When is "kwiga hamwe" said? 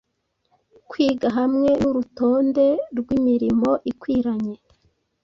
0.89-1.69